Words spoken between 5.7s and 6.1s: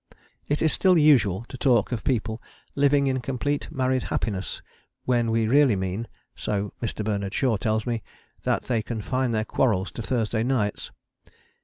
mean,